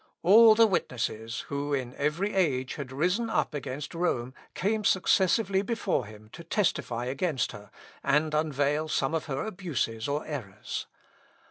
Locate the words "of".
9.13-9.25